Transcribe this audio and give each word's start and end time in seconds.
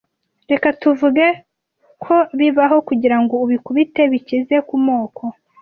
Reka 0.51 0.67
tuvuge 0.81 1.25
ko 2.03 2.15
bibaho 2.39 2.77
kugirango 2.87 3.33
ubikubite 3.45 4.01
bikize 4.11 4.55
kumoko. 4.67 5.23